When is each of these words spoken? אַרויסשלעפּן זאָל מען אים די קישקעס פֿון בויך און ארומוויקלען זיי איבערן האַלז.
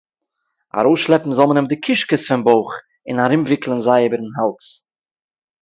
אַרויסשלעפּן 0.79 1.31
זאָל 1.37 1.47
מען 1.49 1.57
אים 1.59 1.67
די 1.71 1.77
קישקעס 1.85 2.23
פֿון 2.29 2.41
בויך 2.47 2.71
און 3.07 3.17
ארומוויקלען 3.25 3.79
זיי 3.85 4.01
איבערן 4.03 4.31
האַלז. 4.37 4.67